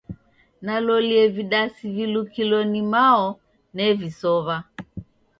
Nalolie 0.61 1.27
vidasi 1.35 1.87
vilukilo 1.95 2.59
ni 2.71 2.81
mao 2.93 3.27
nevisow'a. 3.77 4.57